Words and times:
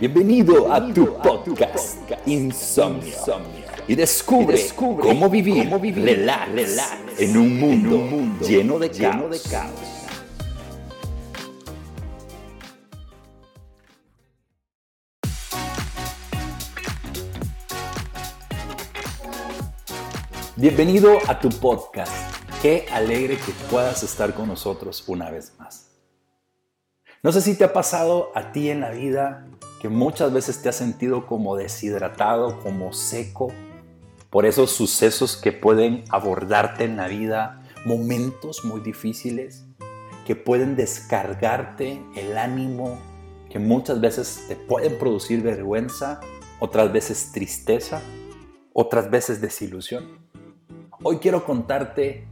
Bienvenido 0.00 0.72
a 0.72 0.90
tu 0.94 1.14
podcast 1.18 2.10
Insomnio 2.24 3.12
y 3.86 3.94
descubre 3.94 4.58
cómo 4.74 5.28
vivir 5.28 5.68
relax 5.68 7.18
en 7.18 7.36
un 7.36 7.60
mundo 7.60 8.08
lleno 8.40 8.78
de 8.78 8.90
caos. 8.90 9.36
Bienvenido 20.56 21.18
a 21.28 21.38
tu 21.38 21.50
podcast. 21.50 22.10
Qué 22.62 22.86
alegre 22.90 23.36
que 23.36 23.52
puedas 23.70 24.02
estar 24.02 24.32
con 24.32 24.48
nosotros 24.48 25.04
una 25.08 25.30
vez 25.30 25.52
más. 25.58 25.90
No 27.22 27.32
sé 27.32 27.42
si 27.42 27.54
te 27.54 27.64
ha 27.64 27.72
pasado 27.74 28.32
a 28.34 28.50
ti 28.50 28.70
en 28.70 28.80
la 28.80 28.92
vida 28.92 29.46
que 29.80 29.88
muchas 29.88 30.30
veces 30.30 30.60
te 30.60 30.68
has 30.68 30.76
sentido 30.76 31.26
como 31.26 31.56
deshidratado, 31.56 32.60
como 32.60 32.92
seco, 32.92 33.48
por 34.28 34.44
esos 34.44 34.70
sucesos 34.70 35.38
que 35.38 35.52
pueden 35.52 36.04
abordarte 36.10 36.84
en 36.84 36.96
la 36.96 37.08
vida, 37.08 37.62
momentos 37.86 38.62
muy 38.64 38.80
difíciles, 38.82 39.64
que 40.26 40.36
pueden 40.36 40.76
descargarte 40.76 42.00
el 42.14 42.36
ánimo, 42.36 42.98
que 43.48 43.58
muchas 43.58 44.02
veces 44.02 44.44
te 44.48 44.54
pueden 44.54 44.98
producir 44.98 45.42
vergüenza, 45.42 46.20
otras 46.60 46.92
veces 46.92 47.32
tristeza, 47.32 48.02
otras 48.74 49.10
veces 49.10 49.40
desilusión. 49.40 50.20
Hoy 51.02 51.16
quiero 51.16 51.46
contarte 51.46 52.28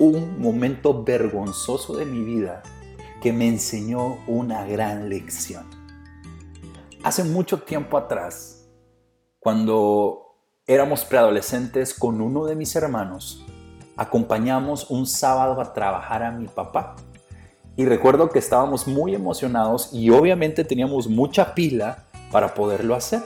un 0.00 0.40
momento 0.40 1.04
vergonzoso 1.04 1.96
de 1.96 2.04
mi 2.04 2.24
vida 2.24 2.64
que 3.22 3.32
me 3.32 3.46
enseñó 3.46 4.18
una 4.26 4.66
gran 4.66 5.08
lección. 5.08 5.79
Hace 7.02 7.24
mucho 7.24 7.62
tiempo 7.62 7.96
atrás, 7.96 8.68
cuando 9.38 10.36
éramos 10.66 11.06
preadolescentes 11.06 11.94
con 11.94 12.20
uno 12.20 12.44
de 12.44 12.54
mis 12.54 12.76
hermanos, 12.76 13.42
acompañamos 13.96 14.90
un 14.90 15.06
sábado 15.06 15.58
a 15.62 15.72
trabajar 15.72 16.22
a 16.22 16.30
mi 16.30 16.46
papá. 16.46 16.96
Y 17.74 17.86
recuerdo 17.86 18.28
que 18.28 18.38
estábamos 18.38 18.86
muy 18.86 19.14
emocionados 19.14 19.94
y 19.94 20.10
obviamente 20.10 20.62
teníamos 20.62 21.08
mucha 21.08 21.54
pila 21.54 22.04
para 22.30 22.52
poderlo 22.52 22.94
hacer. 22.94 23.22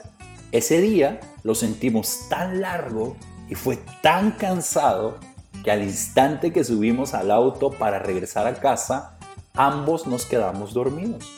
Ese 0.52 0.80
día 0.80 1.18
lo 1.42 1.56
sentimos 1.56 2.28
tan 2.28 2.60
largo 2.60 3.16
y 3.48 3.56
fue 3.56 3.78
tan 4.02 4.30
cansado 4.30 5.16
que 5.64 5.72
al 5.72 5.82
instante 5.82 6.52
que 6.52 6.62
subimos 6.62 7.12
al 7.12 7.32
auto 7.32 7.70
para 7.70 7.98
regresar 7.98 8.46
a 8.46 8.54
casa, 8.54 9.18
ambos 9.52 10.06
nos 10.06 10.26
quedamos 10.26 10.74
dormidos. 10.74 11.28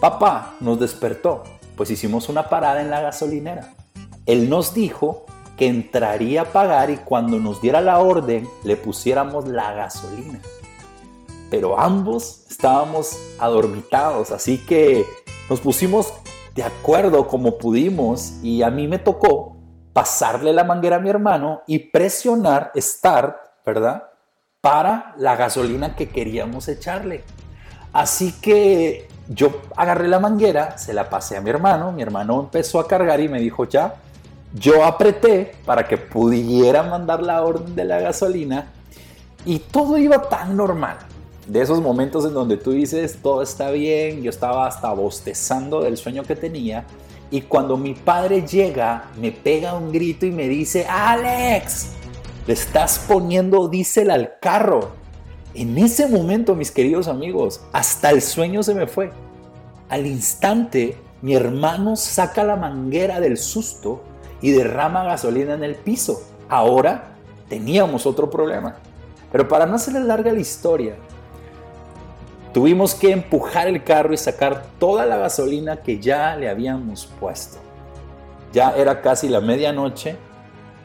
Papá 0.00 0.54
nos 0.60 0.78
despertó, 0.78 1.42
pues 1.76 1.90
hicimos 1.90 2.28
una 2.28 2.48
parada 2.48 2.80
en 2.80 2.90
la 2.90 3.00
gasolinera. 3.00 3.74
Él 4.26 4.48
nos 4.48 4.72
dijo 4.72 5.26
que 5.56 5.66
entraría 5.66 6.42
a 6.42 6.52
pagar 6.52 6.90
y 6.90 6.98
cuando 6.98 7.40
nos 7.40 7.60
diera 7.60 7.80
la 7.80 7.98
orden 7.98 8.48
le 8.62 8.76
pusiéramos 8.76 9.48
la 9.48 9.72
gasolina. 9.72 10.40
Pero 11.50 11.80
ambos 11.80 12.44
estábamos 12.48 13.18
adormitados, 13.40 14.30
así 14.30 14.58
que 14.58 15.04
nos 15.50 15.58
pusimos 15.58 16.12
de 16.54 16.62
acuerdo 16.62 17.26
como 17.26 17.58
pudimos 17.58 18.34
y 18.40 18.62
a 18.62 18.70
mí 18.70 18.86
me 18.86 19.00
tocó 19.00 19.56
pasarle 19.92 20.52
la 20.52 20.62
manguera 20.62 20.96
a 20.96 21.00
mi 21.00 21.10
hermano 21.10 21.62
y 21.66 21.80
presionar 21.80 22.70
start, 22.76 23.36
¿verdad? 23.66 24.04
Para 24.60 25.14
la 25.18 25.34
gasolina 25.34 25.96
que 25.96 26.08
queríamos 26.08 26.68
echarle. 26.68 27.24
Así 27.92 28.30
que 28.40 29.07
yo 29.28 29.62
agarré 29.76 30.08
la 30.08 30.18
manguera, 30.18 30.78
se 30.78 30.92
la 30.92 31.10
pasé 31.10 31.36
a 31.36 31.40
mi 31.40 31.50
hermano, 31.50 31.92
mi 31.92 32.02
hermano 32.02 32.40
empezó 32.40 32.80
a 32.80 32.88
cargar 32.88 33.20
y 33.20 33.28
me 33.28 33.40
dijo 33.40 33.64
ya, 33.66 33.96
yo 34.54 34.84
apreté 34.84 35.52
para 35.66 35.86
que 35.86 35.98
pudiera 35.98 36.82
mandar 36.82 37.22
la 37.22 37.42
orden 37.42 37.74
de 37.74 37.84
la 37.84 38.00
gasolina 38.00 38.72
y 39.44 39.58
todo 39.58 39.98
iba 39.98 40.22
tan 40.28 40.56
normal. 40.56 40.96
De 41.46 41.62
esos 41.62 41.80
momentos 41.80 42.24
en 42.24 42.34
donde 42.34 42.56
tú 42.56 42.72
dices 42.72 43.18
todo 43.22 43.42
está 43.42 43.70
bien, 43.70 44.22
yo 44.22 44.30
estaba 44.30 44.66
hasta 44.66 44.92
bostezando 44.92 45.82
del 45.82 45.96
sueño 45.96 46.22
que 46.22 46.36
tenía 46.36 46.84
y 47.30 47.42
cuando 47.42 47.76
mi 47.76 47.94
padre 47.94 48.46
llega 48.46 49.04
me 49.20 49.32
pega 49.32 49.74
un 49.74 49.92
grito 49.92 50.24
y 50.24 50.30
me 50.30 50.48
dice, 50.48 50.86
Alex, 50.88 51.92
le 52.46 52.54
estás 52.54 52.98
poniendo 53.06 53.68
diésel 53.68 54.10
al 54.10 54.38
carro. 54.40 54.92
En 55.54 55.78
ese 55.78 56.06
momento, 56.06 56.54
mis 56.54 56.70
queridos 56.70 57.08
amigos, 57.08 57.62
hasta 57.72 58.10
el 58.10 58.20
sueño 58.20 58.62
se 58.62 58.74
me 58.74 58.86
fue. 58.86 59.10
Al 59.88 60.06
instante, 60.06 60.96
mi 61.22 61.34
hermano 61.34 61.96
saca 61.96 62.44
la 62.44 62.56
manguera 62.56 63.18
del 63.18 63.38
susto 63.38 64.02
y 64.42 64.50
derrama 64.52 65.04
gasolina 65.04 65.54
en 65.54 65.64
el 65.64 65.74
piso. 65.74 66.22
Ahora 66.48 67.14
teníamos 67.48 68.06
otro 68.06 68.30
problema. 68.30 68.76
Pero 69.32 69.48
para 69.48 69.66
no 69.66 69.76
hacerle 69.76 70.00
larga 70.00 70.32
la 70.32 70.38
historia, 70.38 70.96
tuvimos 72.52 72.94
que 72.94 73.10
empujar 73.10 73.68
el 73.68 73.82
carro 73.82 74.12
y 74.12 74.18
sacar 74.18 74.64
toda 74.78 75.06
la 75.06 75.16
gasolina 75.16 75.78
que 75.78 75.98
ya 75.98 76.36
le 76.36 76.48
habíamos 76.48 77.06
puesto. 77.18 77.58
Ya 78.52 78.70
era 78.76 79.00
casi 79.00 79.28
la 79.28 79.40
medianoche 79.40 80.16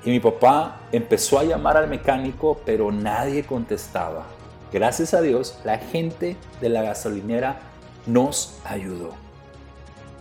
y 0.04 0.10
mi 0.10 0.20
papá 0.20 0.82
empezó 0.92 1.40
a 1.40 1.44
llamar 1.44 1.78
al 1.78 1.88
mecánico, 1.88 2.60
pero 2.66 2.92
nadie 2.92 3.44
contestaba. 3.44 4.26
Gracias 4.74 5.14
a 5.14 5.22
Dios, 5.22 5.60
la 5.64 5.78
gente 5.78 6.36
de 6.60 6.68
la 6.68 6.82
gasolinera 6.82 7.60
nos 8.08 8.56
ayudó. 8.66 9.12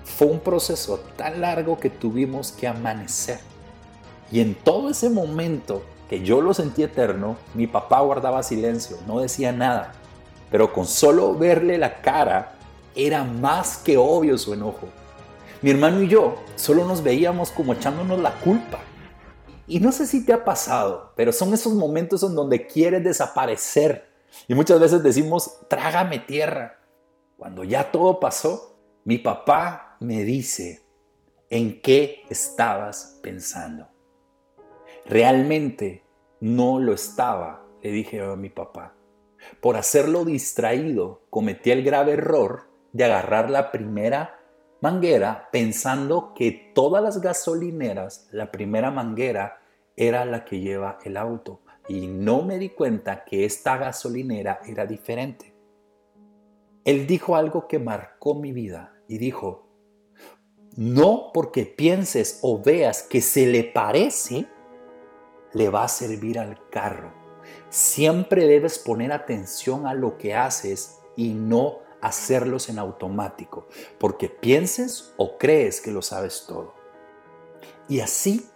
Fue 0.04 0.26
un 0.26 0.40
proceso 0.40 1.00
tan 1.16 1.40
largo 1.40 1.80
que 1.80 1.88
tuvimos 1.88 2.52
que 2.52 2.68
amanecer. 2.68 3.38
Y 4.30 4.40
en 4.40 4.54
todo 4.54 4.90
ese 4.90 5.08
momento 5.08 5.82
que 6.06 6.22
yo 6.22 6.42
lo 6.42 6.52
sentí 6.52 6.82
eterno, 6.82 7.38
mi 7.54 7.66
papá 7.66 8.00
guardaba 8.02 8.42
silencio, 8.42 8.98
no 9.06 9.20
decía 9.20 9.52
nada. 9.52 9.92
Pero 10.50 10.70
con 10.74 10.84
solo 10.84 11.34
verle 11.34 11.78
la 11.78 12.02
cara, 12.02 12.52
era 12.94 13.24
más 13.24 13.78
que 13.78 13.96
obvio 13.96 14.36
su 14.36 14.52
enojo. 14.52 14.86
Mi 15.62 15.70
hermano 15.70 16.02
y 16.02 16.08
yo 16.08 16.34
solo 16.56 16.84
nos 16.84 17.02
veíamos 17.02 17.50
como 17.50 17.72
echándonos 17.72 18.20
la 18.20 18.34
culpa. 18.40 18.80
Y 19.66 19.80
no 19.80 19.92
sé 19.92 20.06
si 20.06 20.26
te 20.26 20.34
ha 20.34 20.44
pasado, 20.44 21.12
pero 21.16 21.32
son 21.32 21.54
esos 21.54 21.72
momentos 21.72 22.22
en 22.22 22.34
donde 22.34 22.66
quieres 22.66 23.02
desaparecer 23.02 24.11
y 24.48 24.54
muchas 24.54 24.80
veces 24.80 25.02
decimos, 25.02 25.60
trágame 25.68 26.18
tierra. 26.18 26.78
Cuando 27.36 27.64
ya 27.64 27.90
todo 27.90 28.20
pasó, 28.20 28.78
mi 29.04 29.18
papá 29.18 29.96
me 30.00 30.24
dice, 30.24 30.82
¿en 31.50 31.80
qué 31.80 32.22
estabas 32.30 33.18
pensando? 33.22 33.88
Realmente 35.06 36.04
no 36.40 36.78
lo 36.78 36.92
estaba, 36.92 37.64
le 37.82 37.90
dije 37.90 38.20
a 38.20 38.36
mi 38.36 38.48
papá. 38.48 38.94
Por 39.60 39.76
hacerlo 39.76 40.24
distraído, 40.24 41.22
cometí 41.30 41.72
el 41.72 41.82
grave 41.82 42.12
error 42.12 42.68
de 42.92 43.04
agarrar 43.04 43.50
la 43.50 43.72
primera 43.72 44.38
manguera 44.80 45.48
pensando 45.50 46.32
que 46.34 46.72
todas 46.74 47.02
las 47.02 47.20
gasolineras, 47.20 48.28
la 48.30 48.52
primera 48.52 48.90
manguera 48.90 49.60
era 49.96 50.24
la 50.24 50.44
que 50.44 50.60
lleva 50.60 50.98
el 51.04 51.16
auto 51.16 51.61
y 51.88 52.06
no 52.06 52.42
me 52.42 52.58
di 52.58 52.70
cuenta 52.70 53.24
que 53.24 53.44
esta 53.44 53.76
gasolinera 53.76 54.60
era 54.66 54.86
diferente. 54.86 55.52
Él 56.84 57.06
dijo 57.06 57.36
algo 57.36 57.68
que 57.68 57.78
marcó 57.78 58.34
mi 58.34 58.52
vida 58.52 58.94
y 59.08 59.18
dijo, 59.18 59.68
no 60.76 61.30
porque 61.34 61.66
pienses 61.66 62.38
o 62.42 62.62
veas 62.62 63.02
que 63.02 63.20
se 63.20 63.46
le 63.46 63.64
parece, 63.64 64.46
le 65.52 65.68
va 65.68 65.84
a 65.84 65.88
servir 65.88 66.38
al 66.38 66.68
carro. 66.70 67.12
Siempre 67.68 68.46
debes 68.46 68.78
poner 68.78 69.12
atención 69.12 69.86
a 69.86 69.94
lo 69.94 70.16
que 70.18 70.34
haces 70.34 71.00
y 71.16 71.34
no 71.34 71.80
hacerlos 72.00 72.68
en 72.68 72.78
automático, 72.78 73.68
porque 73.98 74.28
pienses 74.28 75.14
o 75.16 75.38
crees 75.38 75.80
que 75.80 75.92
lo 75.92 76.02
sabes 76.02 76.46
todo. 76.48 76.74
Y 77.88 78.00
así 78.00 78.46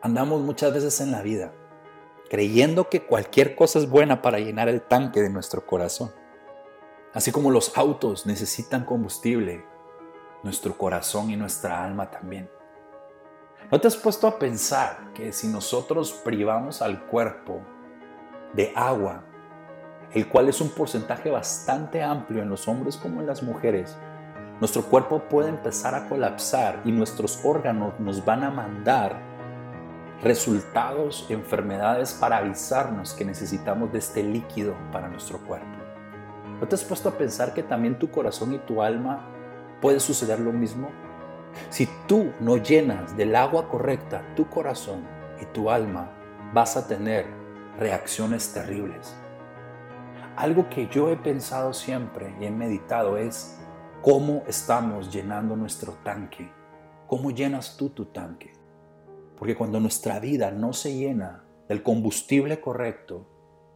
andamos 0.00 0.40
muchas 0.40 0.72
veces 0.72 1.00
en 1.00 1.12
la 1.12 1.22
vida 1.22 1.52
creyendo 2.30 2.88
que 2.88 3.02
cualquier 3.02 3.56
cosa 3.56 3.80
es 3.80 3.90
buena 3.90 4.22
para 4.22 4.38
llenar 4.38 4.68
el 4.68 4.80
tanque 4.80 5.20
de 5.20 5.30
nuestro 5.30 5.66
corazón. 5.66 6.14
Así 7.12 7.32
como 7.32 7.50
los 7.50 7.76
autos 7.76 8.24
necesitan 8.24 8.84
combustible, 8.84 9.66
nuestro 10.44 10.78
corazón 10.78 11.30
y 11.30 11.36
nuestra 11.36 11.84
alma 11.84 12.08
también. 12.08 12.48
¿No 13.70 13.80
te 13.80 13.88
has 13.88 13.96
puesto 13.96 14.28
a 14.28 14.38
pensar 14.38 15.12
que 15.12 15.32
si 15.32 15.48
nosotros 15.48 16.12
privamos 16.24 16.82
al 16.82 17.04
cuerpo 17.06 17.62
de 18.54 18.72
agua, 18.76 19.24
el 20.12 20.28
cual 20.28 20.48
es 20.48 20.60
un 20.60 20.70
porcentaje 20.70 21.30
bastante 21.30 22.00
amplio 22.00 22.42
en 22.42 22.48
los 22.48 22.68
hombres 22.68 22.96
como 22.96 23.20
en 23.20 23.26
las 23.26 23.42
mujeres, 23.42 23.96
nuestro 24.60 24.84
cuerpo 24.84 25.24
puede 25.28 25.48
empezar 25.48 25.96
a 25.96 26.08
colapsar 26.08 26.80
y 26.84 26.92
nuestros 26.92 27.44
órganos 27.44 27.98
nos 27.98 28.24
van 28.24 28.44
a 28.44 28.50
mandar 28.50 29.29
resultados, 30.22 31.26
enfermedades 31.30 32.12
para 32.12 32.38
avisarnos 32.38 33.14
que 33.14 33.24
necesitamos 33.24 33.92
de 33.92 33.98
este 33.98 34.22
líquido 34.22 34.74
para 34.92 35.08
nuestro 35.08 35.38
cuerpo. 35.38 35.66
¿No 36.60 36.68
te 36.68 36.74
has 36.74 36.84
puesto 36.84 37.08
a 37.08 37.16
pensar 37.16 37.54
que 37.54 37.62
también 37.62 37.98
tu 37.98 38.10
corazón 38.10 38.52
y 38.52 38.58
tu 38.58 38.82
alma 38.82 39.26
puede 39.80 39.98
suceder 39.98 40.40
lo 40.40 40.52
mismo? 40.52 40.90
Si 41.70 41.88
tú 42.06 42.32
no 42.38 42.58
llenas 42.58 43.16
del 43.16 43.34
agua 43.34 43.68
correcta 43.68 44.22
tu 44.36 44.48
corazón 44.48 45.06
y 45.40 45.46
tu 45.46 45.70
alma, 45.70 46.10
vas 46.52 46.76
a 46.76 46.86
tener 46.86 47.26
reacciones 47.78 48.52
terribles. 48.52 49.16
Algo 50.36 50.68
que 50.68 50.86
yo 50.88 51.10
he 51.10 51.16
pensado 51.16 51.72
siempre 51.72 52.34
y 52.40 52.44
he 52.44 52.50
meditado 52.50 53.16
es 53.16 53.58
cómo 54.02 54.42
estamos 54.46 55.10
llenando 55.10 55.56
nuestro 55.56 55.94
tanque. 56.04 56.52
¿Cómo 57.06 57.30
llenas 57.30 57.76
tú 57.76 57.88
tu 57.88 58.06
tanque? 58.06 58.59
Porque 59.40 59.56
cuando 59.56 59.80
nuestra 59.80 60.20
vida 60.20 60.50
no 60.50 60.74
se 60.74 60.94
llena 60.94 61.42
del 61.66 61.82
combustible 61.82 62.60
correcto, 62.60 63.26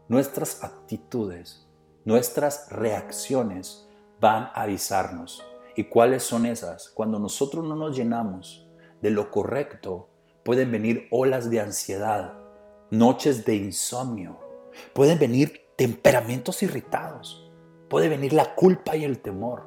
nuestras 0.08 0.62
actitudes, 0.62 1.66
nuestras 2.04 2.68
reacciones 2.70 3.88
van 4.20 4.42
a 4.42 4.64
avisarnos. 4.64 5.42
¿Y 5.74 5.84
cuáles 5.84 6.22
son 6.22 6.44
esas? 6.44 6.90
Cuando 6.90 7.18
nosotros 7.18 7.64
no 7.64 7.76
nos 7.76 7.96
llenamos 7.96 8.68
de 9.00 9.08
lo 9.08 9.30
correcto, 9.30 10.10
pueden 10.44 10.70
venir 10.70 11.08
olas 11.10 11.48
de 11.48 11.60
ansiedad, 11.60 12.34
noches 12.90 13.46
de 13.46 13.56
insomnio, 13.56 14.38
pueden 14.92 15.18
venir 15.18 15.62
temperamentos 15.78 16.62
irritados, 16.62 17.50
puede 17.88 18.10
venir 18.10 18.34
la 18.34 18.54
culpa 18.54 18.96
y 18.96 19.04
el 19.04 19.20
temor. 19.22 19.66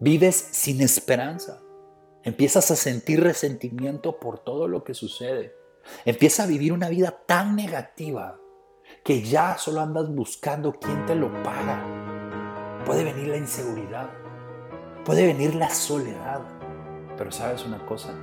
Vives 0.00 0.36
sin 0.36 0.80
esperanza. 0.80 1.60
Empiezas 2.24 2.70
a 2.70 2.76
sentir 2.76 3.22
resentimiento 3.22 4.18
por 4.18 4.38
todo 4.38 4.66
lo 4.66 4.82
que 4.82 4.94
sucede. 4.94 5.54
Empieza 6.04 6.44
a 6.44 6.46
vivir 6.46 6.72
una 6.72 6.88
vida 6.88 7.22
tan 7.26 7.54
negativa 7.54 8.40
que 9.04 9.22
ya 9.22 9.58
solo 9.58 9.80
andas 9.80 10.12
buscando 10.12 10.72
quién 10.72 11.04
te 11.06 11.14
lo 11.14 11.30
paga. 11.42 12.82
Puede 12.86 13.04
venir 13.04 13.28
la 13.28 13.36
inseguridad, 13.36 14.10
puede 15.04 15.26
venir 15.26 15.54
la 15.54 15.70
soledad. 15.70 16.40
Pero 17.16 17.30
sabes 17.30 17.64
una 17.64 17.84
cosa, 17.84 18.14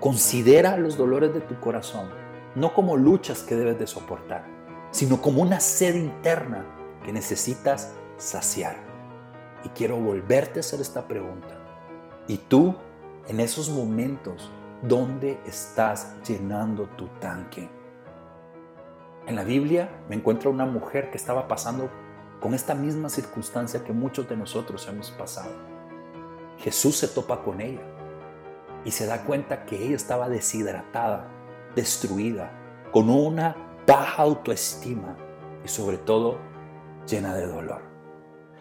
considera 0.00 0.76
los 0.76 0.96
dolores 0.96 1.32
de 1.32 1.40
tu 1.40 1.58
corazón 1.60 2.24
no 2.54 2.72
como 2.72 2.96
luchas 2.96 3.42
que 3.42 3.56
debes 3.56 3.78
de 3.78 3.86
soportar, 3.86 4.46
sino 4.90 5.20
como 5.20 5.42
una 5.42 5.60
sed 5.60 5.96
interna 5.96 6.64
que 7.04 7.12
necesitas 7.12 7.94
saciar. 8.16 8.76
Y 9.64 9.70
quiero 9.70 9.96
volverte 9.96 10.58
a 10.58 10.60
hacer 10.60 10.80
esta 10.80 11.08
pregunta. 11.08 11.58
¿Y 12.28 12.36
tú 12.36 12.76
en 13.28 13.40
esos 13.40 13.70
momentos 13.70 14.50
dónde 14.82 15.38
estás 15.46 16.14
llenando 16.26 16.84
tu 16.96 17.06
tanque. 17.20 17.70
En 19.26 19.36
la 19.36 19.44
Biblia 19.44 19.88
me 20.08 20.16
encuentro 20.16 20.50
una 20.50 20.66
mujer 20.66 21.10
que 21.10 21.16
estaba 21.16 21.48
pasando 21.48 21.90
con 22.40 22.52
esta 22.52 22.74
misma 22.74 23.08
circunstancia 23.08 23.82
que 23.82 23.94
muchos 23.94 24.28
de 24.28 24.36
nosotros 24.36 24.86
hemos 24.88 25.10
pasado. 25.12 25.52
Jesús 26.58 26.96
se 26.96 27.08
topa 27.08 27.42
con 27.42 27.62
ella 27.62 27.80
y 28.84 28.90
se 28.90 29.06
da 29.06 29.24
cuenta 29.24 29.64
que 29.64 29.82
ella 29.82 29.96
estaba 29.96 30.28
deshidratada, 30.28 31.28
destruida, 31.74 32.52
con 32.92 33.08
una 33.08 33.56
baja 33.86 34.22
autoestima 34.22 35.16
y 35.64 35.68
sobre 35.68 35.96
todo 35.96 36.38
llena 37.06 37.34
de 37.34 37.46
dolor. 37.46 37.82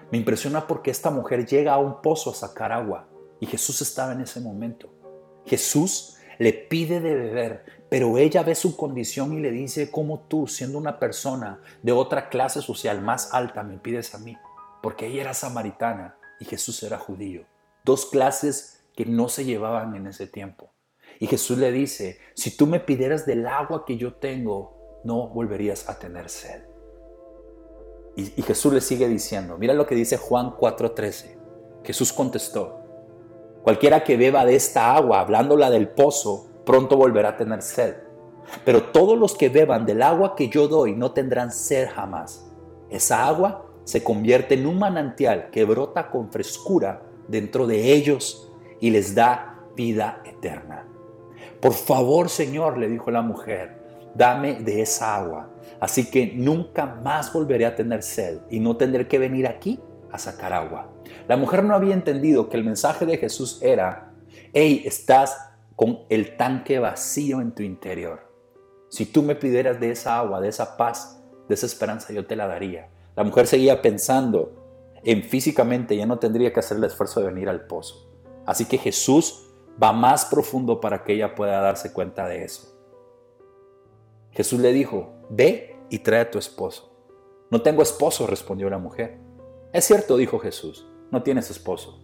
Me 0.10 0.18
impresiona 0.18 0.66
porque 0.66 0.92
esta 0.92 1.10
mujer 1.10 1.46
llega 1.46 1.74
a 1.74 1.78
un 1.80 2.02
pozo 2.02 2.30
a 2.30 2.34
sacar 2.34 2.72
agua 2.72 3.10
y 3.44 3.46
Jesús 3.46 3.82
estaba 3.82 4.14
en 4.14 4.22
ese 4.22 4.40
momento. 4.40 4.90
Jesús 5.46 6.16
le 6.40 6.54
pide 6.54 7.02
de 7.02 7.14
beber, 7.14 7.66
pero 7.90 8.18
ella 8.18 8.42
ve 8.42 8.56
su 8.56 8.78
condición 8.78 9.34
y 9.34 9.42
le 9.42 9.52
dice, 9.52 9.92
¿cómo 9.92 10.22
tú, 10.30 10.48
siendo 10.48 10.78
una 10.78 10.98
persona 10.98 11.60
de 11.82 11.92
otra 11.92 12.30
clase 12.30 12.62
social 12.62 13.02
más 13.02 13.34
alta, 13.34 13.62
me 13.62 13.78
pides 13.80 14.16
a 14.16 14.20
mí? 14.20 14.38
Porque 14.82 15.08
ella 15.08 15.24
era 15.24 15.34
samaritana 15.34 16.16
y 16.40 16.46
Jesús 16.46 16.84
era 16.84 16.98
judío. 16.98 17.44
Dos 17.84 18.06
clases 18.06 18.86
que 18.96 19.06
no 19.06 19.28
se 19.28 19.44
llevaban 19.44 19.94
en 19.98 20.08
ese 20.08 20.26
tiempo. 20.26 20.72
Y 21.20 21.28
Jesús 21.28 21.58
le 21.58 21.74
dice, 21.74 22.20
si 22.36 22.56
tú 22.56 22.66
me 22.66 22.80
pidieras 22.80 23.26
del 23.26 23.46
agua 23.46 23.84
que 23.86 23.98
yo 23.98 24.14
tengo, 24.14 25.02
no 25.04 25.28
volverías 25.28 25.90
a 25.90 26.00
tener 26.00 26.30
sed. 26.30 26.64
Y, 28.16 28.42
Jesús 28.42 28.72
le 28.72 28.80
sigue 28.80 29.10
diciendo, 29.10 29.58
mira 29.58 29.74
lo 29.74 29.86
que 29.86 29.96
dice 29.96 30.16
Juan 30.16 30.52
4:13. 30.52 31.36
Jesús 31.84 32.14
contestó, 32.14 32.83
Cualquiera 33.64 34.04
que 34.04 34.18
beba 34.18 34.46
de 34.46 34.56
esta 34.56 34.94
agua, 34.94 35.22
hablándola 35.22 35.70
del 35.70 35.88
pozo, 35.88 36.48
pronto 36.66 36.98
volverá 36.98 37.30
a 37.30 37.38
tener 37.38 37.62
sed. 37.62 37.96
Pero 38.66 38.84
todos 38.84 39.18
los 39.18 39.36
que 39.36 39.48
beban 39.48 39.86
del 39.86 40.02
agua 40.02 40.36
que 40.36 40.50
yo 40.50 40.68
doy 40.68 40.94
no 40.94 41.12
tendrán 41.12 41.50
sed 41.52 41.88
jamás. 41.90 42.46
Esa 42.90 43.26
agua 43.26 43.66
se 43.86 44.04
convierte 44.04 44.56
en 44.56 44.68
un 44.68 44.80
manantial 44.80 45.50
que 45.50 45.64
brota 45.64 46.10
con 46.10 46.30
frescura 46.30 47.04
dentro 47.30 47.66
de 47.66 47.94
ellos 47.94 48.52
y 48.82 48.90
les 48.90 49.16
da 49.16 49.62
vida 49.78 50.22
eterna. 50.26 50.86
Por 51.62 51.74
favor, 51.74 52.28
Señor, 52.28 52.78
le 52.78 52.90
dijo 52.90 53.12
la 53.12 53.22
mujer, 53.22 53.82
dame 54.14 54.56
de 54.56 54.82
esa 54.82 55.16
agua. 55.16 55.50
Así 55.80 56.10
que 56.10 56.34
nunca 56.36 56.86
más 56.86 57.32
volveré 57.32 57.66
a 57.66 57.76
tener 57.78 58.04
sed 58.04 58.40
y 58.50 58.60
no 58.60 58.76
tendré 58.76 59.08
que 59.08 59.20
venir 59.20 59.48
aquí 59.48 59.80
a 60.14 60.20
sacar 60.20 60.54
agua. 60.54 60.94
La 61.28 61.36
mujer 61.36 61.64
no 61.64 61.74
había 61.74 61.94
entendido 61.94 62.48
que 62.48 62.56
el 62.56 62.64
mensaje 62.64 63.06
de 63.06 63.18
Jesús 63.18 63.60
era, 63.62 64.14
hey, 64.54 64.84
estás 64.86 65.38
con 65.76 66.02
el 66.10 66.38
tanque 66.38 66.80
vacío 66.80 67.42
en 67.42 67.54
tu 67.54 67.64
interior. 67.64 68.32
Si 68.90 69.08
tú 69.08 69.24
me 69.24 69.36
pidieras 69.36 69.80
de 69.80 69.90
esa 69.90 70.20
agua, 70.20 70.40
de 70.40 70.50
esa 70.50 70.78
paz, 70.78 71.20
de 71.50 71.56
esa 71.56 71.66
esperanza, 71.66 72.14
yo 72.14 72.28
te 72.28 72.36
la 72.36 72.46
daría. 72.46 72.90
La 73.16 73.24
mujer 73.24 73.48
seguía 73.48 73.82
pensando 73.82 74.92
en 75.04 75.24
físicamente, 75.24 75.98
ya 75.98 76.06
no 76.06 76.20
tendría 76.20 76.54
que 76.54 76.60
hacer 76.60 76.78
el 76.78 76.84
esfuerzo 76.84 77.20
de 77.20 77.28
venir 77.28 77.50
al 77.50 77.66
pozo. 77.66 78.12
Así 78.46 78.66
que 78.66 78.78
Jesús 78.78 79.50
va 79.82 79.94
más 79.94 80.26
profundo 80.26 80.80
para 80.80 81.04
que 81.04 81.14
ella 81.14 81.34
pueda 81.34 81.60
darse 81.60 81.92
cuenta 81.92 82.28
de 82.28 82.44
eso. 82.44 82.70
Jesús 84.32 84.60
le 84.60 84.72
dijo, 84.74 85.14
ve 85.30 85.76
y 85.90 86.00
trae 86.00 86.22
a 86.22 86.32
tu 86.32 86.38
esposo. 86.38 86.96
No 87.50 87.64
tengo 87.64 87.82
esposo, 87.82 88.28
respondió 88.28 88.70
la 88.70 88.78
mujer. 88.78 89.20
Es 89.74 89.86
cierto, 89.86 90.18
dijo 90.18 90.38
Jesús, 90.38 90.88
no 91.10 91.24
tienes 91.24 91.50
esposo, 91.50 92.00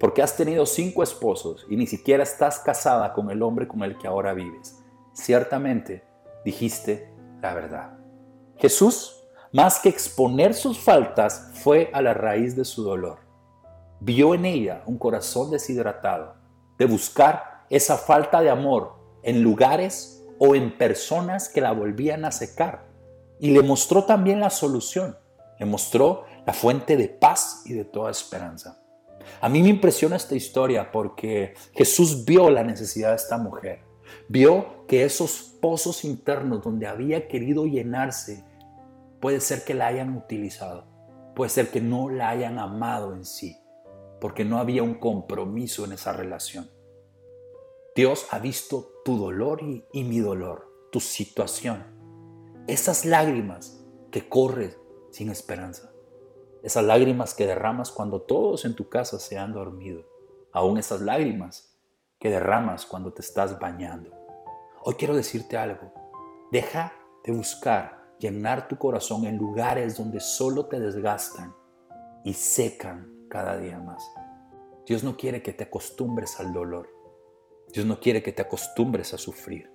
porque 0.00 0.22
has 0.22 0.36
tenido 0.36 0.66
cinco 0.66 1.04
esposos 1.04 1.64
y 1.70 1.76
ni 1.76 1.86
siquiera 1.86 2.24
estás 2.24 2.58
casada 2.58 3.12
con 3.12 3.30
el 3.30 3.42
hombre 3.42 3.68
con 3.68 3.84
el 3.84 3.96
que 3.96 4.08
ahora 4.08 4.34
vives. 4.34 4.82
Ciertamente, 5.12 6.04
dijiste 6.44 7.14
la 7.40 7.54
verdad. 7.54 7.96
Jesús, 8.56 9.22
más 9.52 9.78
que 9.78 9.88
exponer 9.88 10.52
sus 10.52 10.80
faltas, 10.80 11.52
fue 11.54 11.90
a 11.92 12.02
la 12.02 12.12
raíz 12.12 12.56
de 12.56 12.64
su 12.64 12.82
dolor. 12.82 13.20
Vio 14.00 14.34
en 14.34 14.44
ella 14.44 14.82
un 14.86 14.98
corazón 14.98 15.52
deshidratado, 15.52 16.34
de 16.76 16.86
buscar 16.86 17.64
esa 17.70 17.98
falta 17.98 18.40
de 18.40 18.50
amor 18.50 18.96
en 19.22 19.44
lugares 19.44 20.24
o 20.40 20.56
en 20.56 20.76
personas 20.76 21.48
que 21.48 21.60
la 21.60 21.70
volvían 21.70 22.24
a 22.24 22.32
secar. 22.32 22.84
Y 23.38 23.52
le 23.52 23.62
mostró 23.62 24.06
también 24.06 24.40
la 24.40 24.50
solución. 24.50 25.16
Le 25.60 25.66
mostró 25.66 26.24
la 26.46 26.52
fuente 26.52 26.96
de 26.96 27.08
paz 27.08 27.62
y 27.64 27.74
de 27.74 27.84
toda 27.84 28.10
esperanza. 28.10 28.82
A 29.40 29.48
mí 29.48 29.62
me 29.62 29.68
impresiona 29.68 30.16
esta 30.16 30.34
historia 30.34 30.90
porque 30.90 31.54
Jesús 31.74 32.24
vio 32.24 32.50
la 32.50 32.64
necesidad 32.64 33.10
de 33.10 33.16
esta 33.16 33.38
mujer, 33.38 33.80
vio 34.28 34.86
que 34.86 35.04
esos 35.04 35.56
pozos 35.60 36.04
internos 36.04 36.62
donde 36.62 36.86
había 36.86 37.28
querido 37.28 37.66
llenarse, 37.66 38.44
puede 39.20 39.40
ser 39.40 39.64
que 39.64 39.74
la 39.74 39.86
hayan 39.86 40.16
utilizado, 40.16 40.86
puede 41.34 41.50
ser 41.50 41.70
que 41.70 41.80
no 41.80 42.08
la 42.08 42.30
hayan 42.30 42.58
amado 42.58 43.14
en 43.14 43.24
sí, 43.24 43.56
porque 44.20 44.44
no 44.44 44.58
había 44.58 44.82
un 44.82 44.94
compromiso 44.94 45.84
en 45.84 45.92
esa 45.92 46.12
relación. 46.12 46.70
Dios 47.94 48.26
ha 48.30 48.38
visto 48.38 48.94
tu 49.04 49.18
dolor 49.18 49.60
y, 49.62 50.04
mi 50.04 50.18
dolor, 50.18 50.68
tu 50.90 50.98
situación, 50.98 51.84
esas 52.66 53.04
lágrimas 53.04 53.84
que 54.10 54.28
corres 54.28 54.78
sin 55.10 55.30
esperanza 55.30 55.91
esas 56.62 56.84
lágrimas 56.84 57.34
que 57.34 57.46
derramas 57.46 57.90
cuando 57.90 58.22
todos 58.22 58.64
en 58.64 58.74
tu 58.74 58.88
casa 58.88 59.18
se 59.18 59.38
han 59.38 59.52
dormido, 59.52 60.04
aún 60.52 60.78
esas 60.78 61.00
lágrimas 61.00 61.76
que 62.18 62.30
derramas 62.30 62.86
cuando 62.86 63.12
te 63.12 63.20
estás 63.20 63.58
bañando. 63.58 64.10
Hoy 64.84 64.94
quiero 64.94 65.14
decirte 65.14 65.56
algo, 65.56 65.92
deja 66.52 66.92
de 67.24 67.32
buscar 67.32 68.02
llenar 68.18 68.68
tu 68.68 68.78
corazón 68.78 69.26
en 69.26 69.36
lugares 69.36 69.96
donde 69.96 70.20
solo 70.20 70.66
te 70.66 70.78
desgastan 70.78 71.54
y 72.24 72.34
secan 72.34 73.26
cada 73.28 73.58
día 73.58 73.78
más. 73.78 74.02
Dios 74.86 75.02
no 75.02 75.16
quiere 75.16 75.42
que 75.42 75.52
te 75.52 75.64
acostumbres 75.64 76.38
al 76.38 76.52
dolor. 76.52 76.88
Dios 77.72 77.86
no 77.86 77.98
quiere 77.98 78.22
que 78.22 78.32
te 78.32 78.42
acostumbres 78.42 79.14
a 79.14 79.18
sufrir. 79.18 79.70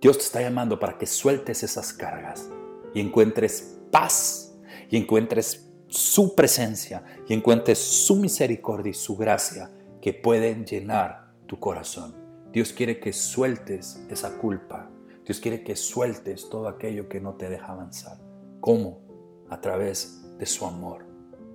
Dios 0.00 0.18
te 0.18 0.24
está 0.24 0.40
llamando 0.40 0.78
para 0.78 0.98
que 0.98 1.06
sueltes 1.06 1.64
esas 1.64 1.92
cargas 1.92 2.48
y 2.94 3.00
encuentres 3.00 3.80
paz 3.90 4.56
y 4.90 4.96
encuentres 4.96 5.67
su 5.88 6.34
presencia 6.34 7.02
y 7.26 7.34
encuentres 7.34 7.78
su 7.78 8.16
misericordia 8.16 8.90
y 8.90 8.94
su 8.94 9.16
gracia 9.16 9.70
que 10.00 10.12
pueden 10.12 10.64
llenar 10.64 11.32
tu 11.46 11.58
corazón. 11.58 12.14
Dios 12.52 12.72
quiere 12.72 13.00
que 13.00 13.12
sueltes 13.12 14.04
esa 14.10 14.38
culpa. 14.38 14.90
Dios 15.24 15.40
quiere 15.40 15.64
que 15.64 15.76
sueltes 15.76 16.48
todo 16.48 16.68
aquello 16.68 17.08
que 17.08 17.20
no 17.20 17.34
te 17.34 17.48
deja 17.48 17.72
avanzar. 17.72 18.18
¿Cómo? 18.60 19.00
A 19.48 19.60
través 19.60 20.24
de 20.38 20.46
su 20.46 20.66
amor. 20.66 21.06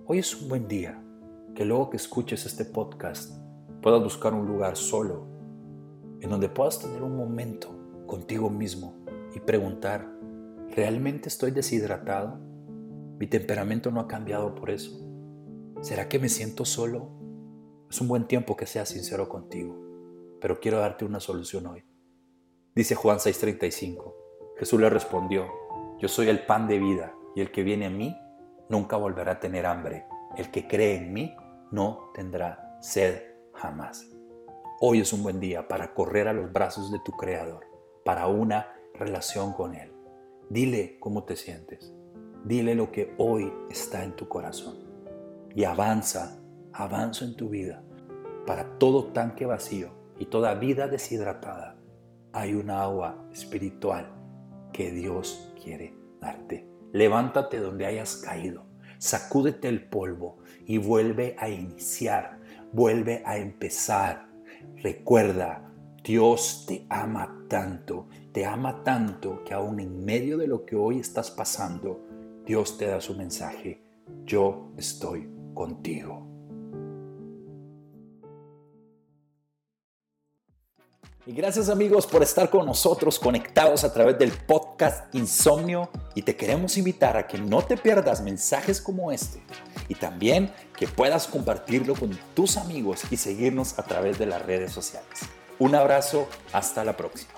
Hoy 0.05 0.19
es 0.19 0.35
un 0.35 0.49
buen 0.49 0.67
día 0.67 1.01
que 1.55 1.65
luego 1.65 1.89
que 1.89 1.97
escuches 1.97 2.45
este 2.45 2.65
podcast 2.65 3.37
puedas 3.81 4.01
buscar 4.03 4.33
un 4.33 4.47
lugar 4.47 4.75
solo 4.75 5.27
en 6.21 6.29
donde 6.29 6.49
puedas 6.49 6.79
tener 6.79 7.03
un 7.03 7.15
momento 7.15 7.69
contigo 8.07 8.49
mismo 8.49 8.95
y 9.35 9.39
preguntar, 9.39 10.07
¿realmente 10.75 11.29
estoy 11.29 11.51
deshidratado? 11.51 12.39
¿Mi 13.23 13.27
temperamento 13.27 13.89
no 13.89 14.01
ha 14.01 14.07
cambiado 14.09 14.53
por 14.53 14.69
eso? 14.69 14.99
¿Será 15.79 16.09
que 16.09 16.19
me 16.19 16.27
siento 16.27 16.65
solo? 16.65 17.09
Es 17.89 18.01
un 18.01 18.09
buen 18.09 18.27
tiempo 18.27 18.57
que 18.57 18.65
seas 18.65 18.89
sincero 18.89 19.29
contigo, 19.29 19.77
pero 20.41 20.59
quiero 20.59 20.79
darte 20.79 21.05
una 21.05 21.21
solución 21.21 21.67
hoy. 21.67 21.85
Dice 22.75 22.95
Juan 22.95 23.19
6:35, 23.19 24.13
Jesús 24.57 24.77
le 24.77 24.89
respondió, 24.89 25.47
yo 26.01 26.09
soy 26.09 26.27
el 26.27 26.45
pan 26.45 26.67
de 26.67 26.79
vida 26.79 27.15
y 27.33 27.39
el 27.39 27.49
que 27.53 27.63
viene 27.63 27.85
a 27.85 27.89
mí 27.89 28.13
nunca 28.67 28.97
volverá 28.97 29.31
a 29.31 29.39
tener 29.39 29.67
hambre. 29.67 30.03
El 30.35 30.51
que 30.51 30.67
cree 30.67 30.97
en 30.97 31.13
mí 31.13 31.33
no 31.71 32.11
tendrá 32.13 32.77
sed 32.81 33.21
jamás. 33.53 34.05
Hoy 34.81 34.99
es 34.99 35.13
un 35.13 35.23
buen 35.23 35.39
día 35.39 35.69
para 35.69 35.93
correr 35.93 36.27
a 36.27 36.33
los 36.33 36.51
brazos 36.51 36.91
de 36.91 36.99
tu 37.05 37.13
Creador, 37.13 37.65
para 38.03 38.27
una 38.27 38.73
relación 38.95 39.53
con 39.53 39.75
Él. 39.75 39.93
Dile 40.49 40.97
cómo 40.99 41.23
te 41.23 41.37
sientes. 41.37 41.93
Dile 42.43 42.75
lo 42.75 42.91
que 42.91 43.13
hoy 43.17 43.53
está 43.69 44.03
en 44.03 44.15
tu 44.15 44.27
corazón. 44.27 44.75
Y 45.55 45.63
avanza, 45.63 46.39
avanza 46.73 47.23
en 47.23 47.35
tu 47.35 47.49
vida. 47.49 47.83
Para 48.45 48.77
todo 48.79 49.13
tanque 49.13 49.45
vacío 49.45 49.91
y 50.19 50.25
toda 50.25 50.53
vida 50.55 50.87
deshidratada, 50.89 51.77
hay 52.33 52.53
una 52.53 52.81
agua 52.81 53.25
espiritual 53.31 54.11
que 54.73 54.91
Dios 54.91 55.53
quiere 55.63 55.95
darte. 56.19 56.67
Levántate 56.91 57.59
donde 57.59 57.85
hayas 57.85 58.17
caído, 58.17 58.65
sacúdete 58.97 59.69
el 59.69 59.87
polvo 59.87 60.39
y 60.65 60.79
vuelve 60.79 61.35
a 61.39 61.47
iniciar, 61.47 62.39
vuelve 62.73 63.23
a 63.25 63.37
empezar. 63.37 64.27
Recuerda, 64.81 65.71
Dios 66.03 66.65
te 66.67 66.85
ama 66.89 67.45
tanto, 67.47 68.09
te 68.33 68.45
ama 68.45 68.83
tanto 68.83 69.43
que 69.45 69.53
aún 69.53 69.79
en 69.79 70.03
medio 70.03 70.37
de 70.37 70.47
lo 70.47 70.65
que 70.65 70.75
hoy 70.75 70.99
estás 70.99 71.31
pasando, 71.31 72.01
Dios 72.45 72.77
te 72.77 72.87
da 72.87 72.99
su 72.99 73.15
mensaje. 73.15 73.81
Yo 74.25 74.73
estoy 74.77 75.29
contigo. 75.53 76.27
Y 81.25 81.31
gracias 81.31 81.69
amigos 81.69 82.05
por 82.05 82.21
estar 82.21 82.49
con 82.49 82.65
nosotros 82.65 83.17
conectados 83.17 83.85
a 83.85 83.93
través 83.93 84.19
del 84.19 84.33
podcast 84.33 85.15
Insomnio 85.15 85.89
y 86.15 86.23
te 86.23 86.35
queremos 86.35 86.77
invitar 86.77 87.15
a 87.15 87.27
que 87.27 87.37
no 87.37 87.61
te 87.61 87.77
pierdas 87.77 88.21
mensajes 88.21 88.81
como 88.81 89.09
este 89.09 89.41
y 89.87 89.95
también 89.95 90.51
que 90.75 90.85
puedas 90.85 91.27
compartirlo 91.27 91.95
con 91.95 92.11
tus 92.33 92.57
amigos 92.57 93.03
y 93.09 93.15
seguirnos 93.15 93.79
a 93.79 93.83
través 93.83 94.19
de 94.19 94.25
las 94.25 94.45
redes 94.45 94.73
sociales. 94.73 95.21
Un 95.59 95.75
abrazo, 95.75 96.27
hasta 96.51 96.83
la 96.83 96.97
próxima. 96.97 97.32